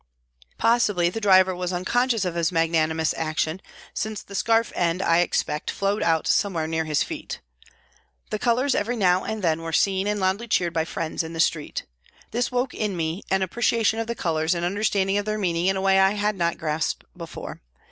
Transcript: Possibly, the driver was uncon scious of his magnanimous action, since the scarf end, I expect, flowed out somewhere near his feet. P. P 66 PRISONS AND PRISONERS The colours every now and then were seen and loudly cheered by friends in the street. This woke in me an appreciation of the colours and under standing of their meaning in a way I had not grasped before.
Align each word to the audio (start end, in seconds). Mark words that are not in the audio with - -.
Possibly, 0.57 1.11
the 1.11 1.21
driver 1.21 1.55
was 1.55 1.71
uncon 1.71 2.07
scious 2.09 2.25
of 2.25 2.33
his 2.33 2.51
magnanimous 2.51 3.13
action, 3.15 3.61
since 3.93 4.23
the 4.23 4.33
scarf 4.33 4.71
end, 4.75 4.99
I 4.99 5.19
expect, 5.19 5.69
flowed 5.69 6.01
out 6.01 6.25
somewhere 6.25 6.65
near 6.65 6.85
his 6.85 7.03
feet. 7.03 7.39
P. 7.39 7.39
P 7.39 8.35
66 8.37 8.43
PRISONS 8.45 8.73
AND 8.73 8.73
PRISONERS 8.73 8.73
The 8.73 8.81
colours 8.81 8.81
every 8.81 8.95
now 8.95 9.23
and 9.31 9.43
then 9.43 9.61
were 9.61 9.71
seen 9.71 10.07
and 10.07 10.19
loudly 10.19 10.47
cheered 10.47 10.73
by 10.73 10.85
friends 10.85 11.21
in 11.21 11.33
the 11.33 11.39
street. 11.39 11.85
This 12.31 12.51
woke 12.51 12.73
in 12.73 12.97
me 12.97 13.21
an 13.29 13.43
appreciation 13.43 13.99
of 13.99 14.07
the 14.07 14.15
colours 14.15 14.55
and 14.55 14.65
under 14.65 14.83
standing 14.83 15.19
of 15.19 15.25
their 15.25 15.37
meaning 15.37 15.67
in 15.67 15.77
a 15.77 15.81
way 15.81 15.99
I 15.99 16.13
had 16.13 16.35
not 16.35 16.57
grasped 16.57 17.03
before. 17.15 17.61